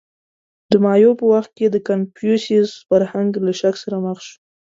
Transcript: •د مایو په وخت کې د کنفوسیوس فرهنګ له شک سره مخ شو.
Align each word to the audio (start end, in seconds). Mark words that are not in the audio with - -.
•د 0.71 0.73
مایو 0.83 1.11
په 1.19 1.25
وخت 1.33 1.51
کې 1.57 1.65
د 1.69 1.75
کنفوسیوس 1.87 2.71
فرهنګ 2.87 3.31
له 3.45 3.51
شک 3.59 3.75
سره 3.83 3.97
مخ 4.05 4.17
شو. 4.27 4.35